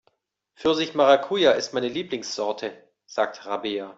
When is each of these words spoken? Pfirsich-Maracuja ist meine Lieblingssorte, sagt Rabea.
Pfirsich-Maracuja 0.55 1.51
ist 1.51 1.73
meine 1.75 1.87
Lieblingssorte, 1.87 2.73
sagt 3.05 3.45
Rabea. 3.45 3.89